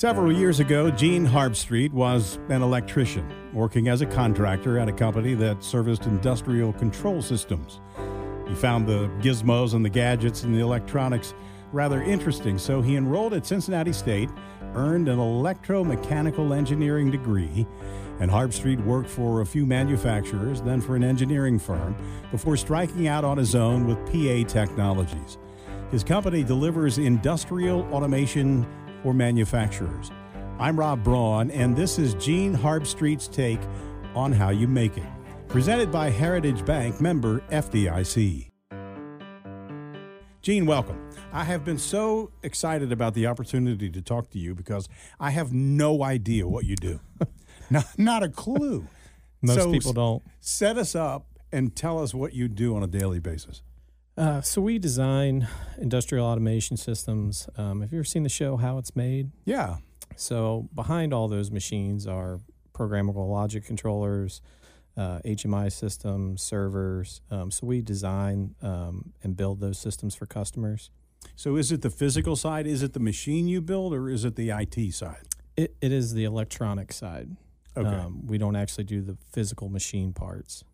[0.00, 5.34] Several years ago, Gene Harbstreit was an electrician working as a contractor at a company
[5.34, 7.82] that serviced industrial control systems.
[8.48, 11.34] He found the gizmos and the gadgets and the electronics
[11.70, 14.30] rather interesting, so he enrolled at Cincinnati State,
[14.74, 17.66] earned an electromechanical engineering degree,
[18.20, 21.94] and Harbstreit worked for a few manufacturers, then for an engineering firm,
[22.30, 25.36] before striking out on his own with PA Technologies.
[25.90, 28.64] His company delivers industrial automation
[29.02, 30.10] for manufacturers.
[30.58, 33.60] I'm Rob Braun, and this is Gene Harbstreit's take
[34.14, 35.06] on how you make it.
[35.48, 38.50] Presented by Heritage Bank, member FDIC.
[40.42, 41.10] Gene, welcome.
[41.32, 44.88] I have been so excited about the opportunity to talk to you because
[45.18, 47.00] I have no idea what you do.
[47.70, 48.86] not, not a clue.
[49.42, 50.22] Most So, people don't.
[50.40, 53.62] Set us up and tell us what you do on a daily basis.
[54.16, 57.48] Uh, so we design industrial automation systems.
[57.56, 59.30] Um, have you ever seen the show How It's Made?
[59.44, 59.76] Yeah.
[60.16, 62.40] So behind all those machines are
[62.74, 64.42] programmable logic controllers,
[64.96, 67.20] uh, HMI systems, servers.
[67.30, 70.90] Um, so we design um, and build those systems for customers.
[71.36, 72.66] So is it the physical side?
[72.66, 75.28] Is it the machine you build or is it the IT side?
[75.56, 77.36] It, it is the electronic side.
[77.76, 77.88] Okay.
[77.88, 80.64] Um, we don't actually do the physical machine parts.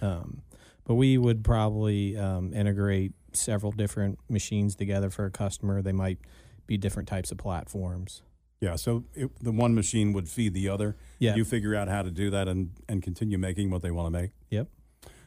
[0.00, 0.42] Um,
[0.86, 5.82] but we would probably um, integrate several different machines together for a customer.
[5.82, 6.18] They might
[6.66, 8.22] be different types of platforms.
[8.60, 8.76] yeah.
[8.76, 10.96] So it, the one machine would feed the other.
[11.18, 11.34] Yeah.
[11.34, 14.20] You figure out how to do that and, and continue making what they want to
[14.20, 14.30] make.
[14.50, 14.68] Yep.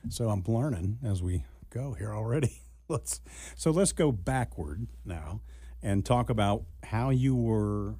[0.09, 2.61] So I'm learning as we go here already.
[2.89, 3.21] let's
[3.55, 5.41] so let's go backward now
[5.83, 7.95] and talk about how you were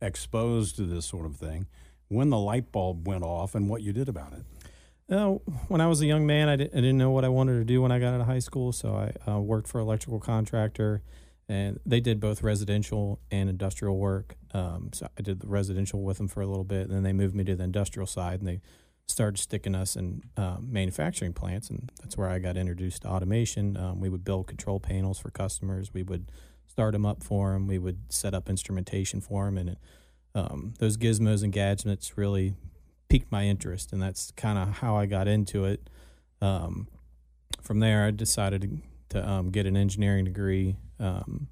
[0.00, 1.66] exposed to this sort of thing,
[2.08, 4.44] when the light bulb went off, and what you did about it.
[5.08, 5.34] Uh,
[5.68, 7.64] when I was a young man, I, di- I didn't know what I wanted to
[7.64, 10.18] do when I got out of high school, so I uh, worked for an electrical
[10.18, 11.02] contractor,
[11.48, 14.34] and they did both residential and industrial work.
[14.52, 17.12] Um, so I did the residential with them for a little bit, and then they
[17.12, 18.60] moved me to the industrial side, and they
[19.06, 23.76] started sticking us in um, manufacturing plants, and that's where I got introduced to automation.
[23.76, 25.94] Um, we would build control panels for customers.
[25.94, 26.32] We would
[26.66, 27.68] start them up for them.
[27.68, 29.78] We would set up instrumentation for them, and it,
[30.34, 32.54] um, those gizmos and gadgets really
[33.08, 35.88] piqued my interest, and that's kind of how I got into it.
[36.40, 36.88] Um,
[37.62, 40.76] from there, I decided to, to um, get an engineering degree.
[40.98, 41.48] Um,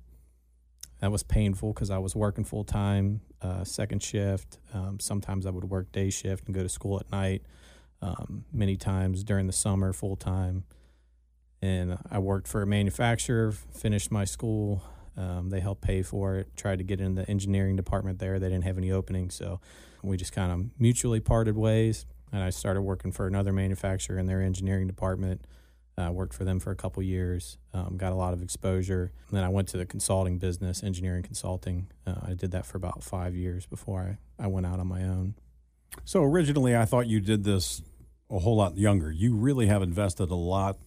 [1.01, 4.59] that was painful because I was working full time, uh, second shift.
[4.73, 7.43] Um, sometimes I would work day shift and go to school at night.
[8.01, 10.65] Um, many times during the summer, full time.
[11.63, 14.83] And I worked for a manufacturer, finished my school.
[15.17, 16.57] Um, they helped pay for it.
[16.57, 18.39] Tried to get in the engineering department there.
[18.39, 19.61] They didn't have any openings, so
[20.03, 22.07] we just kind of mutually parted ways.
[22.33, 25.47] And I started working for another manufacturer in their engineering department.
[25.97, 29.13] I worked for them for a couple years, um, got a lot of exposure.
[29.29, 31.87] And then I went to the consulting business, engineering consulting.
[32.05, 35.05] Uh, I did that for about five years before I, I went out on my
[35.05, 35.35] own.
[36.05, 37.81] So originally, I thought you did this
[38.29, 39.13] a whole lot younger.
[39.13, 40.79] You really have invested a lot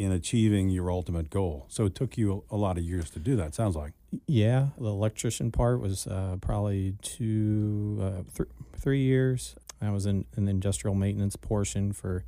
[0.00, 1.66] in achieving your ultimate goal.
[1.68, 3.54] So it took you a lot of years to do that.
[3.54, 3.92] Sounds like.
[4.26, 9.54] Yeah, the electrician part was uh, probably two, uh, th- three years.
[9.82, 12.24] I was in, in the industrial maintenance portion for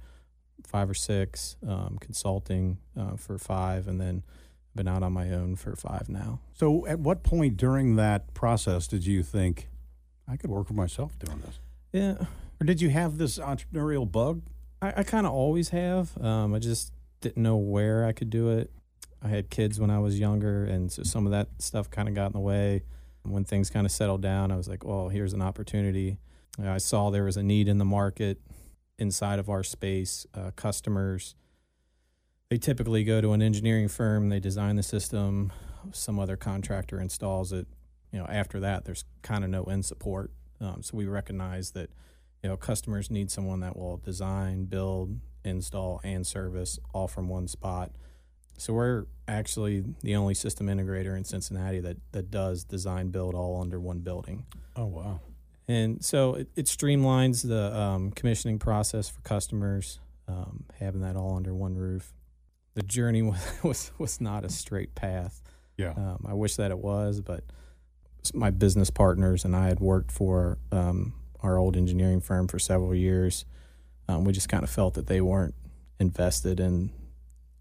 [0.66, 4.22] five or six, um, consulting uh, for five, and then
[4.74, 6.40] been out on my own for five now.
[6.52, 9.68] So at what point during that process did you think
[10.28, 11.58] I could work for myself doing this?
[11.92, 12.26] Yeah,
[12.60, 14.42] Or did you have this entrepreneurial bug?
[14.80, 16.16] I, I kind of always have.
[16.22, 18.70] Um, I just didn't know where I could do it.
[19.22, 22.14] I had kids when I was younger, and so some of that stuff kind of
[22.14, 22.82] got in the way.
[23.22, 26.18] When things kind of settled down, I was like, well, here's an opportunity.
[26.62, 28.40] I saw there was a need in the market
[28.98, 30.26] inside of our space.
[30.34, 31.34] Uh, customers,
[32.50, 35.52] they typically go to an engineering firm, they design the system,
[35.92, 37.66] some other contractor installs it.
[38.10, 40.32] You know, after that, there's kind of no end support.
[40.60, 41.90] Um, so we recognize that
[42.42, 47.48] you know customers need someone that will design build install and service all from one
[47.48, 47.90] spot
[48.58, 53.60] so we're actually the only system integrator in cincinnati that, that does design build all
[53.60, 54.44] under one building
[54.76, 55.20] Oh wow.
[55.68, 59.98] and so it, it streamlines the um, commissioning process for customers
[60.28, 62.12] um, having that all under one roof
[62.74, 65.42] the journey was, was, was not a straight path
[65.76, 65.92] Yeah.
[65.96, 67.44] um, I wish that it was, but
[68.34, 72.94] my business partners and I had worked for um, our old engineering firm for several
[72.94, 73.44] years.
[74.08, 75.54] Um, we just kind of felt that they weren't
[75.98, 76.90] invested in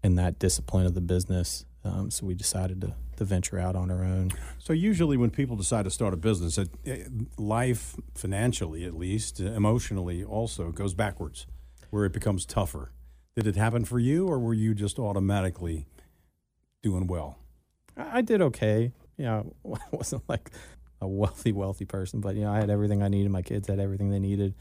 [0.02, 3.90] in that discipline of the business, um, so we decided to, to venture out on
[3.90, 4.32] our own.
[4.58, 7.08] So usually when people decide to start a business, it, it,
[7.38, 11.46] life financially at least, emotionally also goes backwards,
[11.90, 12.92] where it becomes tougher.
[13.36, 15.86] Did it happen for you, or were you just automatically
[16.82, 17.38] doing well?
[17.96, 18.92] I, I did okay.
[19.16, 20.50] You know, it wasn't like
[21.00, 23.30] a wealthy, wealthy person, but you know, I had everything I needed.
[23.30, 24.54] My kids had everything they needed.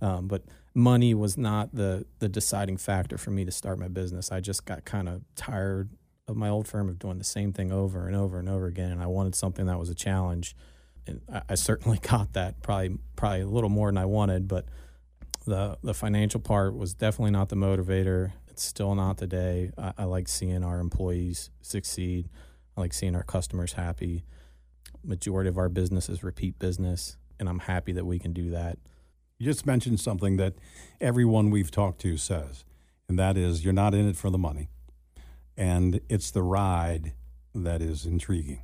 [0.00, 4.30] Um, but money was not the the deciding factor for me to start my business.
[4.30, 5.90] I just got kind of tired
[6.28, 8.92] of my old firm of doing the same thing over and over and over again,
[8.92, 10.54] and I wanted something that was a challenge.
[11.06, 14.66] And I, I certainly got that, probably probably a little more than I wanted, but
[15.46, 18.32] the the financial part was definitely not the motivator.
[18.48, 19.72] It's still not today.
[19.76, 22.28] I, I like seeing our employees succeed.
[22.76, 24.24] I like seeing our customers happy.
[25.04, 28.78] Majority of our business is repeat business, and I'm happy that we can do that.
[29.38, 30.54] You just mentioned something that
[31.00, 32.64] everyone we've talked to says,
[33.08, 34.68] and that is you're not in it for the money,
[35.56, 37.12] and it's the ride
[37.54, 38.62] that is intriguing.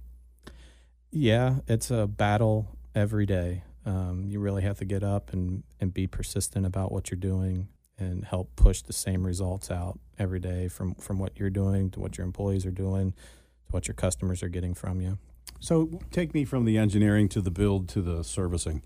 [1.13, 3.63] Yeah, it's a battle every day.
[3.87, 7.69] Um, you really have to get up and, and be persistent about what you're doing
[7.97, 12.01] and help push the same results out every day from, from what you're doing to
[12.01, 15.19] what your employees are doing to what your customers are getting from you.
[15.61, 18.83] So take me from the engineering to the build to the servicing.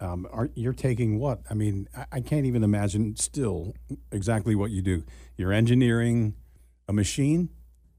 [0.00, 1.40] Um, are, you're taking what?
[1.50, 3.74] I mean, I, I can't even imagine still
[4.10, 5.04] exactly what you do.
[5.36, 6.34] You're engineering
[6.88, 7.50] a machine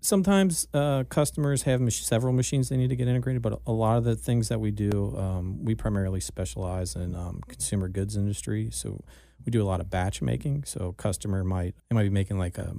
[0.02, 3.98] sometimes uh, customers have mach- several machines they need to get integrated, but a lot
[3.98, 8.70] of the things that we do, um, we primarily specialize in um, consumer goods industry.
[8.72, 9.00] So
[9.46, 10.66] we do a lot of batch making.
[10.66, 12.76] So customer might they might be making like a,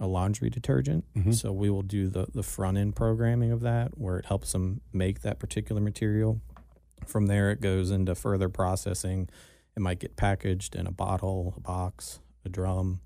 [0.00, 1.04] a laundry detergent.
[1.16, 1.34] Mhm.
[1.34, 4.80] So we will do the the front end programming of that, where it helps them
[4.92, 6.40] make that particular material.
[7.06, 9.28] From there, it goes into further processing.
[9.76, 13.00] It might get packaged in a bottle, a box, a drum.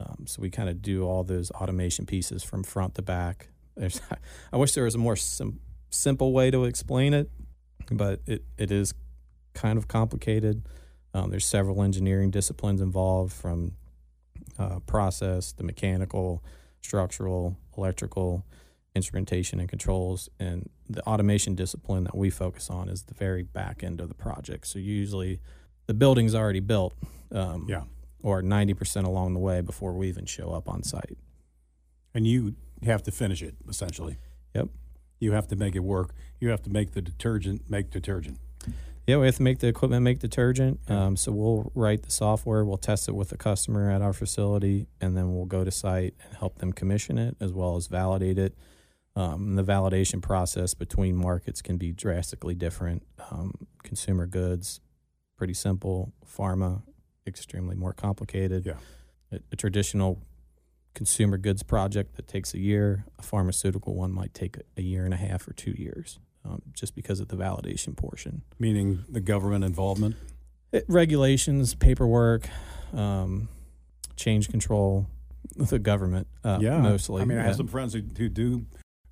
[0.00, 3.48] Um, so we kind of do all those automation pieces from front to back.
[3.76, 4.00] There's,
[4.52, 5.60] I wish there was a more sim-
[5.90, 7.30] simple way to explain it,
[7.90, 8.94] but it, it is
[9.54, 10.66] kind of complicated.
[11.14, 13.72] Um, there's several engineering disciplines involved, from
[14.58, 16.44] uh, process the mechanical,
[16.82, 18.44] structural, electrical,
[18.94, 20.28] instrumentation, and controls.
[20.40, 24.14] And the automation discipline that we focus on is the very back end of the
[24.14, 24.66] project.
[24.66, 25.40] So usually,
[25.86, 26.94] the building's already built.
[27.30, 27.84] Um, Yeah.
[28.22, 31.16] or 90% along the way before we even show up on site.
[32.14, 34.16] and you have to finish it essentially.
[34.54, 34.70] Yep.
[35.20, 36.14] You have to make it work.
[36.40, 38.38] You have to make the detergent make detergent.
[39.06, 40.80] Yeah, we have to make the equipment make detergent.
[40.90, 44.86] Um, so we'll write the software, we'll test it with the customer at our facility,
[45.00, 48.38] and then we'll go to site and help them commission it as well as validate
[48.38, 48.54] it.
[49.18, 53.02] Um, the validation process between markets can be drastically different.
[53.32, 54.80] Um, consumer goods,
[55.36, 56.12] pretty simple.
[56.24, 56.82] Pharma,
[57.26, 58.64] extremely more complicated.
[58.64, 58.74] Yeah.
[59.32, 60.22] A, a traditional
[60.94, 65.04] consumer goods project that takes a year, a pharmaceutical one might take a, a year
[65.04, 68.42] and a half or two years, um, just because of the validation portion.
[68.60, 70.14] Meaning the government involvement.
[70.70, 72.48] It, regulations, paperwork,
[72.94, 73.48] um,
[74.14, 75.08] change control,
[75.56, 77.22] the government, uh, yeah, mostly.
[77.22, 78.64] I mean, I have some friends who, who do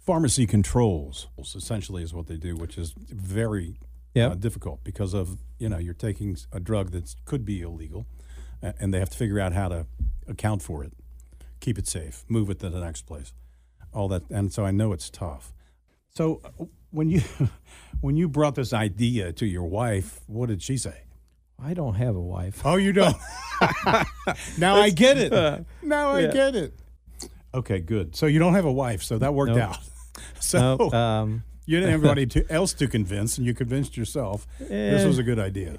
[0.07, 1.27] pharmacy controls.
[1.39, 3.79] Essentially, is what they do, which is very
[4.15, 4.31] Yep.
[4.31, 8.07] uh, difficult because of you know you're taking a drug that could be illegal,
[8.63, 9.87] a- and they have to figure out how to
[10.27, 10.93] account for it,
[11.61, 13.35] keep it safe, move it to the next place,
[13.93, 14.23] all that.
[14.31, 15.53] And so I know it's tough.
[16.09, 17.21] So uh, when you
[18.01, 21.03] when you brought this idea to your wife, what did she say?
[21.59, 22.63] I don't have a wife.
[22.65, 23.17] Oh, you don't.
[24.59, 25.33] now I get it.
[25.33, 26.33] Uh, Now I yeah.
[26.33, 26.73] get it.
[27.55, 28.15] Okay, good.
[28.17, 29.71] So you don't have a wife, so that worked Nope.
[29.71, 29.79] out.
[30.41, 34.47] So Nope, um, you didn't have anybody to, else to convince, and you convinced yourself
[34.59, 35.79] this was a good idea.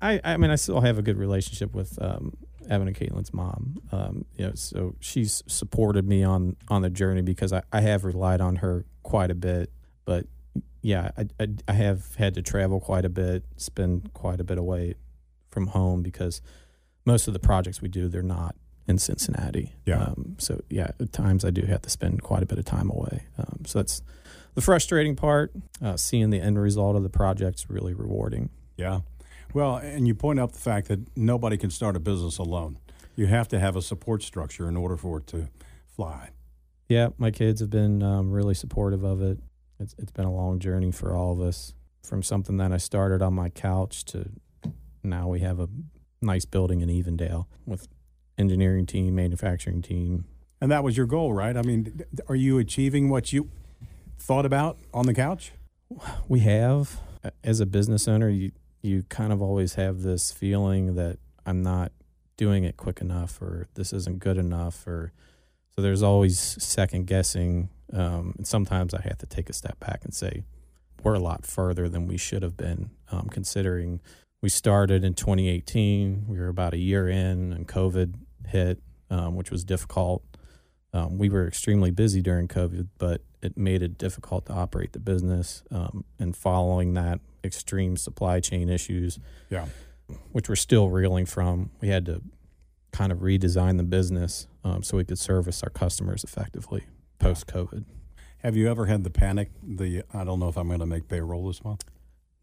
[0.00, 2.36] I, I mean, I still have a good relationship with um,
[2.68, 3.78] Evan and Caitlin's mom.
[3.92, 8.04] Um, you know, so she's supported me on on the journey because I, I have
[8.04, 9.70] relied on her quite a bit.
[10.04, 10.26] But
[10.82, 14.58] yeah, I, I I have had to travel quite a bit, spend quite a bit
[14.58, 14.94] away
[15.50, 16.42] from home because
[17.04, 19.74] most of the projects we do they're not in Cincinnati.
[19.86, 20.02] Yeah.
[20.02, 22.90] Um, so yeah, at times I do have to spend quite a bit of time
[22.90, 23.24] away.
[23.38, 24.02] Um, so that's
[24.54, 25.52] the frustrating part.
[25.82, 28.50] Uh, seeing the end result of the project's really rewarding.
[28.76, 29.00] Yeah.
[29.52, 32.78] Well, and you point out the fact that nobody can start a business alone.
[33.16, 35.48] You have to have a support structure in order for it to
[35.86, 36.30] fly.
[36.88, 39.38] Yeah, my kids have been um, really supportive of it.
[39.80, 41.74] It's it's been a long journey for all of us.
[42.02, 44.28] From something that I started on my couch to
[45.02, 45.68] now we have a
[46.20, 47.88] nice building in Evendale with
[48.38, 50.24] engineering team, manufacturing team.
[50.60, 51.56] And that was your goal, right?
[51.56, 53.50] I mean, are you achieving what you
[54.18, 55.52] thought about on the couch?
[56.28, 57.00] We have
[57.42, 61.90] as a business owner, you you kind of always have this feeling that I'm not
[62.36, 65.12] doing it quick enough or this isn't good enough or
[65.74, 70.04] so there's always second guessing um, and sometimes I have to take a step back
[70.04, 70.44] and say
[71.02, 74.00] we're a lot further than we should have been um, considering
[74.44, 78.14] we started in 2018 we were about a year in and COVID
[78.46, 80.22] hit um, which was difficult
[80.92, 84.98] um, we were extremely busy during COVID but it made it difficult to operate the
[84.98, 85.62] business.
[85.70, 89.18] Um, and following that, extreme supply chain issues,
[89.50, 89.66] Yeah.
[90.32, 92.22] which we're still reeling from, we had to
[92.90, 96.84] kind of redesign the business um, so we could service our customers effectively
[97.18, 97.84] post COVID.
[98.38, 99.50] Have you ever had the panic?
[99.62, 101.84] The I don't know if I'm going to make payroll this month.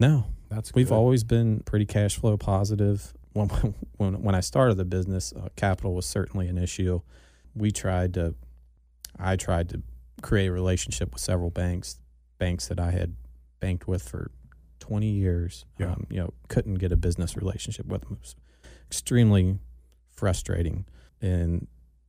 [0.01, 0.95] No, That's We've good.
[0.95, 3.13] always been pretty cash flow positive.
[3.33, 3.47] When
[3.97, 7.01] when when I started the business, uh, capital was certainly an issue.
[7.55, 8.33] We tried to,
[9.19, 9.83] I tried to
[10.23, 11.99] create a relationship with several banks,
[12.39, 13.15] banks that I had
[13.59, 14.31] banked with for
[14.79, 15.65] twenty years.
[15.77, 15.91] Yeah.
[15.91, 18.13] Um, you know, couldn't get a business relationship with them.
[18.13, 18.35] It was
[18.87, 19.59] extremely
[20.11, 20.85] frustrating,
[21.21, 21.67] and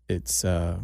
[0.08, 0.78] it's uh,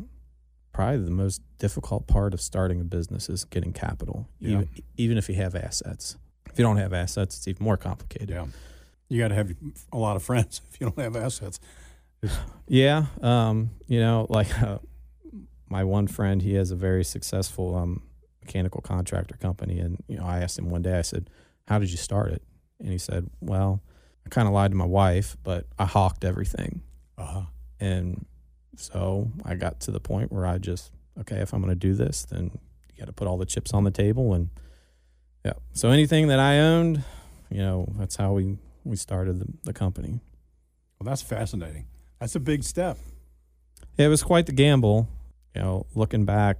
[0.73, 4.51] probably the most difficult part of starting a business is getting capital, Yeah.
[4.51, 6.17] even, even if you have assets.
[6.59, 8.31] If you don't have assets, it's even more complicated.
[8.31, 8.47] Yeah.
[9.09, 9.53] You got to have
[9.93, 11.61] a lot of friends if you don't have assets.
[12.67, 14.79] Yeah, um, you know, like uh,
[15.71, 18.03] my one friend, he has a very successful um,
[18.45, 21.31] mechanical contractor company, and you know, I asked him one day, I said,
[21.69, 22.43] "How did you start it?"
[22.81, 23.81] And he said, "Well,
[24.27, 26.83] I kind of lied to my wife, but I hawked everything,
[27.17, 27.43] Uh-huh.
[27.81, 28.27] and
[28.77, 31.95] so I got to the point where I just, okay, if I'm going to do
[31.95, 32.51] this, then
[32.93, 34.51] you got to put all the chips on the table, and
[35.49, 37.03] yeah, so anything that I owned,
[37.51, 40.21] you know, that's how we we started the, the company."
[40.99, 41.87] Well, that's fascinating.
[42.21, 42.99] That's a big step.
[43.97, 45.09] It was quite the gamble.
[45.55, 46.59] You know, looking back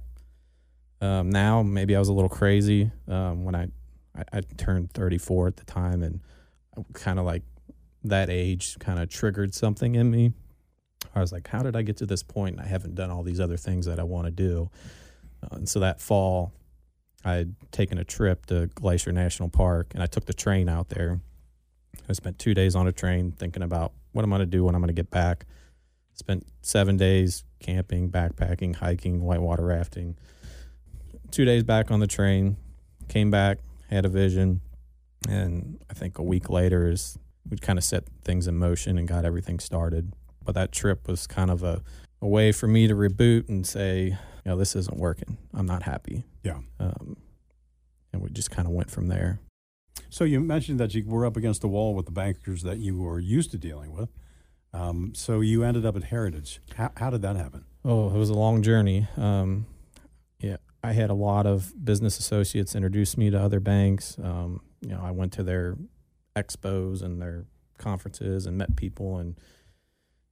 [1.01, 3.67] um, now, maybe I was a little crazy um, when I,
[4.15, 6.19] I, I turned 34 at the time, and
[6.93, 7.43] kind of like
[8.03, 10.33] that age kind of triggered something in me.
[11.15, 13.23] I was like, how did I get to this point and I haven't done all
[13.23, 14.69] these other things that I want to do?
[15.43, 16.53] Uh, and so that fall,
[17.23, 20.89] I had taken a trip to Glacier National Park, and I took the train out
[20.89, 21.19] there.
[22.07, 24.75] I spent two days on a train thinking about what I'm going to do when
[24.75, 25.45] I'm going to get back.
[26.13, 30.17] Spent seven days camping, backpacking, hiking, whitewater rafting.
[31.31, 32.57] Two days back on the train,
[33.07, 33.59] came back,
[33.89, 34.61] had a vision,
[35.27, 37.17] and I think a week later is
[37.49, 40.13] we kind of set things in motion and got everything started.
[40.43, 41.81] But that trip was kind of a,
[42.21, 45.37] a way for me to reboot and say, you know, this isn't working.
[45.53, 46.23] I'm not happy.
[46.43, 46.59] Yeah.
[46.79, 47.17] Um,
[48.11, 49.39] and we just kind of went from there.
[50.09, 52.97] So you mentioned that you were up against the wall with the bankers that you
[52.97, 54.09] were used to dealing with.
[54.73, 56.61] Um, so you ended up at Heritage.
[56.75, 57.65] How, how did that happen?
[57.83, 59.07] Oh, it was a long journey.
[59.17, 59.65] Um,
[60.39, 64.17] yeah, I had a lot of business associates introduce me to other banks.
[64.21, 65.75] Um, you know, I went to their
[66.35, 67.45] expos and their
[67.77, 69.37] conferences and met people and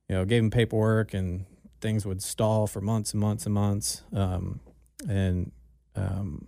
[0.10, 1.46] you know gave them paperwork and
[1.82, 4.04] things would stall for months and months and months.
[4.14, 4.60] Um,
[5.08, 5.52] and
[5.96, 6.48] um,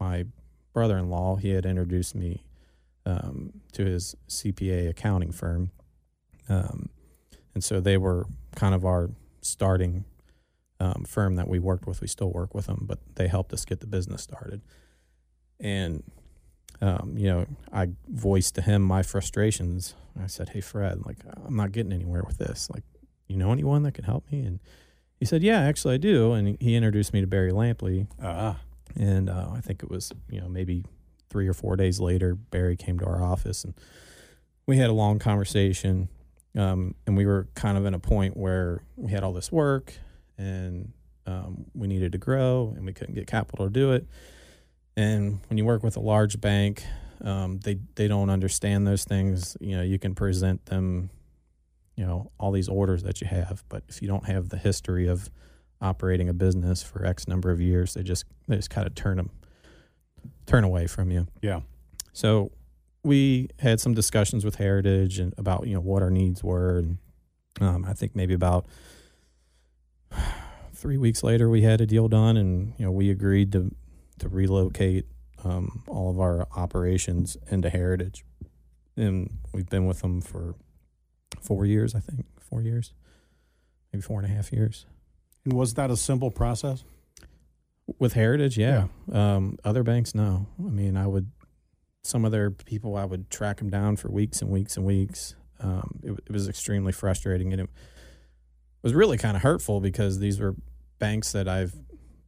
[0.00, 0.26] my
[0.72, 2.44] brother-in-law he had introduced me
[3.04, 5.70] um, to his CPA accounting firm,
[6.48, 6.88] um,
[7.54, 9.10] and so they were kind of our
[9.40, 10.04] starting
[10.80, 12.00] um, firm that we worked with.
[12.00, 14.60] We still work with them, but they helped us get the business started.
[15.60, 16.02] And
[16.80, 19.94] um, you know, I voiced to him my frustrations.
[20.20, 22.68] I said, "Hey, Fred, like I'm not getting anywhere with this.
[22.70, 22.84] Like,
[23.26, 24.60] you know anyone that can help me?" And
[25.18, 28.06] he said, "Yeah, actually, I do." And he introduced me to Barry Lampley.
[28.22, 28.58] Ah,
[28.96, 30.84] And uh, I think it was you know maybe
[31.28, 33.74] three or four days later, Barry came to our office and
[34.66, 36.08] we had a long conversation.
[36.56, 39.92] Um, and we were kind of in a point where we had all this work
[40.38, 40.92] and
[41.26, 44.06] um, we needed to grow and we couldn't get capital to do it.
[44.96, 46.82] And when you work with a large bank,
[47.22, 49.56] um, they they don't understand those things.
[49.60, 51.10] You know, you can present them,
[51.96, 55.06] you know, all these orders that you have, but if you don't have the history
[55.08, 55.30] of
[55.80, 59.16] operating a business for X number of years, they just they just kind of turn
[59.16, 59.30] them
[60.46, 61.26] turn away from you.
[61.42, 61.60] yeah.
[62.12, 62.52] So
[63.02, 66.98] we had some discussions with Heritage and about you know what our needs were, and
[67.60, 68.66] um, I think maybe about
[70.74, 73.74] three weeks later we had a deal done, and you know we agreed to
[74.18, 75.06] to relocate
[75.44, 78.24] um, all of our operations into Heritage,
[78.96, 80.54] and we've been with them for
[81.46, 82.92] four years, I think, four years,
[83.92, 84.86] maybe four and a half years.
[85.44, 86.84] And was that a simple process?
[87.98, 88.88] With Heritage, yeah.
[89.12, 90.46] Um, other banks, no.
[90.58, 91.30] I mean, I would
[92.06, 95.34] some of their people, I would track them down for weeks and weeks and weeks.
[95.60, 97.70] Um, it, it was extremely frustrating, and it
[98.82, 100.54] was really kind of hurtful because these were
[100.98, 101.74] banks that I've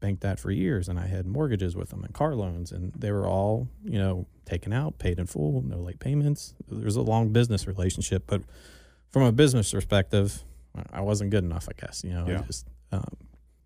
[0.00, 3.12] banked at for years, and I had mortgages with them and car loans, and they
[3.12, 6.54] were all you know taken out, paid in full, no late payments.
[6.68, 8.42] There was a long business relationship, but
[9.10, 10.42] from a business perspective,
[10.92, 12.02] I wasn't good enough, I guess.
[12.04, 12.42] You know, Yeah.
[12.46, 13.04] just um,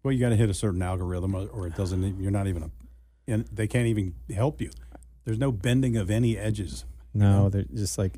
[0.02, 2.20] Well, you got to hit a certain algorithm, or- it doesn't.
[2.20, 2.70] You're not even a,
[3.28, 4.70] and they can't even help you.
[5.24, 6.84] There's no bending of any edges.
[7.14, 7.48] No, know?
[7.50, 8.14] they're just like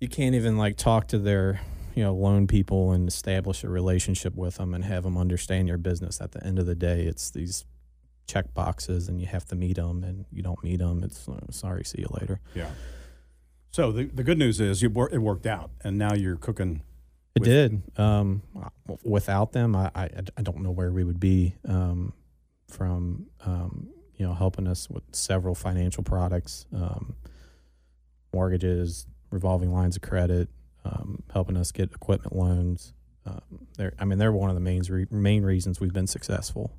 [0.00, 1.60] you can't even like talk to their
[1.94, 5.78] you know loan people and establish a relationship with them and have them understand your
[5.78, 6.20] business.
[6.20, 7.64] At the end of the day, it's these
[8.26, 11.02] check boxes and you have to meet them, and you don't meet them.
[11.04, 12.40] It's uh, sorry, see you later.
[12.54, 12.70] Yeah.
[13.76, 16.80] So the the good news is you wor- it worked out, and now you're cooking.
[17.34, 17.82] It With- did.
[17.98, 18.40] Um,
[19.04, 21.56] without them, I, I I don't know where we would be.
[21.68, 22.14] Um,
[22.68, 27.16] from um, you know helping us with several financial products, um,
[28.32, 30.48] mortgages, revolving lines of credit,
[30.86, 32.94] um, helping us get equipment loans.
[33.26, 36.72] Um, they're, I mean, they're one of the main re- main reasons we've been successful.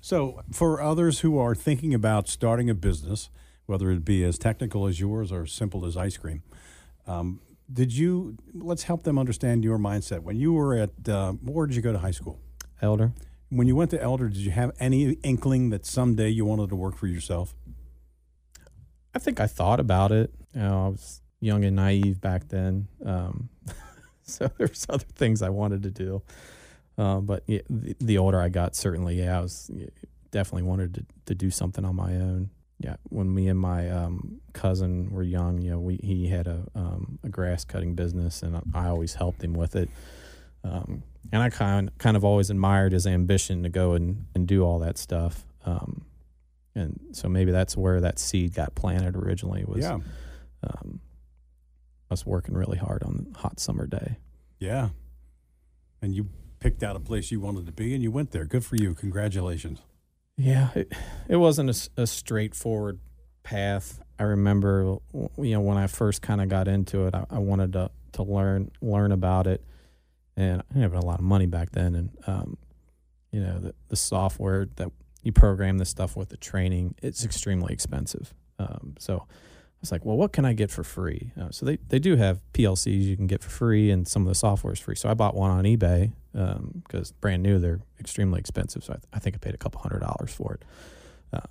[0.00, 3.28] So for others who are thinking about starting a business,
[3.66, 6.42] whether it be as technical as yours or simple as ice cream,
[7.06, 7.40] um,
[7.72, 8.36] did you?
[8.52, 10.20] Let's help them understand your mindset.
[10.20, 12.38] When you were at, uh, where did you go to high school?
[12.82, 13.12] Elder,
[13.48, 16.76] When you went to Elder, did you have any inkling that someday you wanted to
[16.76, 17.54] work for yourself?
[19.14, 20.34] I think I thought about it.
[20.54, 23.48] You know, I was young and naive back then, um,
[24.22, 26.22] so there's other things I wanted to do.
[26.98, 29.86] Um, but yeah, the, the older I got, certainly, yeah, I was yeah,
[30.30, 32.50] definitely wanted to, to do something on my own.
[32.80, 36.66] Yeah, when me and my um, cousin were young, you know, we he had a
[36.74, 39.88] um, a grass cutting business, and I always helped him with it.
[40.64, 41.02] Um,
[41.32, 44.78] and I kind kind of always admired his ambition to go and, and do all
[44.80, 45.44] that stuff.
[45.64, 46.04] Um,
[46.74, 49.98] and so maybe that's where that seed got planted originally was yeah,
[50.64, 51.00] um,
[52.10, 54.18] us working really hard on a hot summer day.
[54.58, 54.90] yeah.
[56.02, 56.28] And you
[56.60, 58.44] picked out a place you wanted to be, and you went there.
[58.44, 58.94] Good for you.
[58.94, 59.80] Congratulations.
[60.36, 60.92] Yeah, it,
[61.28, 62.98] it wasn't a straightforward
[63.42, 64.00] path.
[64.18, 67.72] I remember, you know, when I first kind of got into it, I, I wanted
[67.74, 69.64] to to learn learn about it,
[70.36, 72.56] and I didn't have a lot of money back then, and um,
[73.32, 74.90] you know, the the software that
[75.22, 78.34] you program this stuff with, the training, it's extremely expensive.
[78.58, 79.26] Um, so
[79.80, 81.32] was like, well, what can I get for free?
[81.40, 84.28] Uh, so they they do have PLCs you can get for free, and some of
[84.28, 84.96] the software is free.
[84.96, 86.12] So I bought one on eBay
[86.82, 88.82] because brand new, they're extremely expensive.
[88.84, 90.64] So I, th- I think I paid a couple hundred dollars for it.
[91.32, 91.48] Um,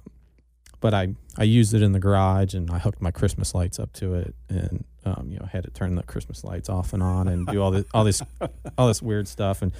[0.83, 3.93] but I, I used it in the garage and I hooked my Christmas lights up
[3.93, 7.01] to it and um, you know I had to turn the Christmas lights off and
[7.01, 8.21] on and do all this all this
[8.77, 9.71] all this weird stuff and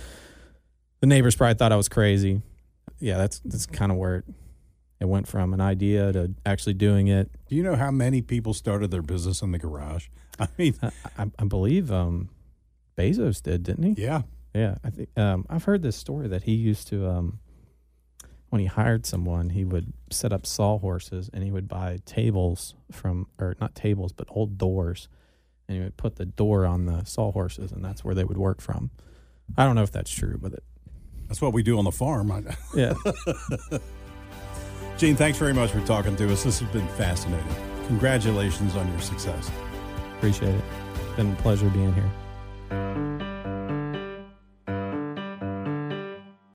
[1.02, 2.42] the neighbors probably thought I was crazy.
[3.00, 4.26] Yeah, that's that's kind of where it,
[5.04, 7.30] it went from an idea to actually doing it.
[7.50, 10.08] Do you know how many people started their business in the garage?
[10.40, 12.30] I mean, I, I, I believe um,
[12.98, 14.02] Bezos did, didn't he?
[14.02, 14.22] yeah.
[14.56, 17.40] Yeah, I think um, I've heard this story that he used to, um,
[18.50, 23.26] when he hired someone, he would set up sawhorses and he would buy tables from,
[23.40, 25.10] or not tables, but old doors,
[25.68, 28.62] and he would put the door on the sawhorses, and that's where they would work
[28.62, 28.92] from.
[29.58, 30.64] I don't know if that's true, but it,
[31.28, 32.32] That's what we do on the farm.
[32.76, 32.94] Yeah,
[34.98, 36.44] Gene, thanks very much for talking to us.
[36.44, 37.56] This has been fascinating.
[37.88, 39.52] Congratulations on your success.
[40.18, 40.64] appreciate it.
[41.18, 42.12] Been a pleasure being here.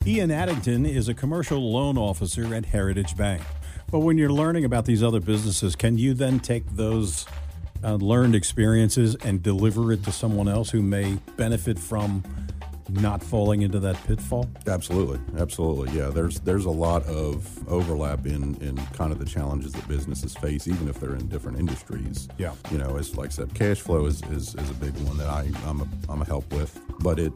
[0.06, 3.42] Ian Addington is a commercial loan officer at Heritage Bank.
[3.90, 7.26] But when you're learning about these other businesses, can you then take those
[7.84, 12.22] uh, learned experiences and deliver it to someone else who may benefit from
[12.88, 14.48] not falling into that pitfall?
[14.66, 15.96] Absolutely, absolutely.
[15.96, 20.34] Yeah, there's there's a lot of overlap in in kind of the challenges that businesses
[20.34, 22.28] face, even if they're in different industries.
[22.38, 22.54] Yeah.
[22.70, 25.28] You know, it's like I said, cash flow is, is, is a big one that
[25.28, 26.80] I I'm a, I'm a help with.
[27.00, 27.32] But it,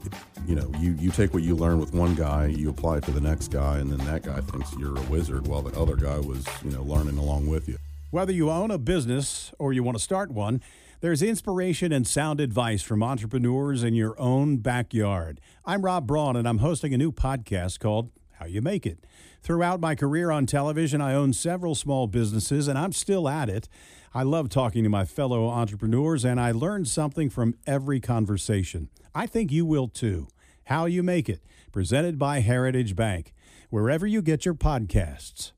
[0.46, 3.10] you know, you you take what you learn with one guy, you apply it to
[3.10, 6.18] the next guy, and then that guy thinks you're a wizard, while the other guy
[6.18, 7.78] was you know learning along with you.
[8.10, 10.60] Whether you own a business or you want to start one,
[11.02, 15.40] there's inspiration and sound advice from entrepreneurs in your own backyard.
[15.64, 19.04] I'm Rob Braun, and I'm hosting a new podcast called How You Make It.
[19.42, 23.68] Throughout my career on television, I own several small businesses, and I'm still at it.
[24.14, 28.88] I love talking to my fellow entrepreneurs, and I learn something from every conversation.
[29.12, 30.28] I think you will too.
[30.66, 33.34] How You Make It, presented by Heritage Bank,
[33.70, 35.50] wherever you get your podcasts.